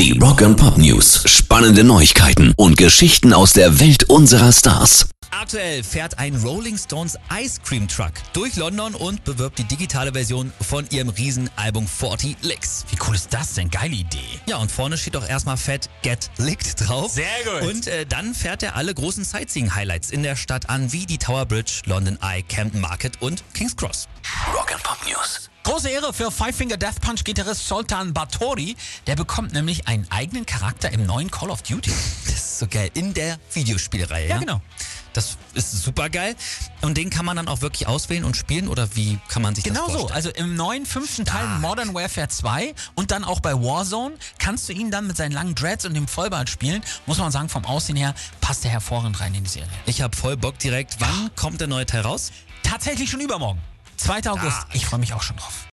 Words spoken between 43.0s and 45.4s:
dann auch bei Warzone kannst du ihn dann mit seinen